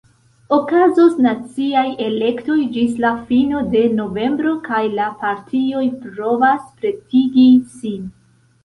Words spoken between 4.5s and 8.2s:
kaj la partioj provas pretigi sin.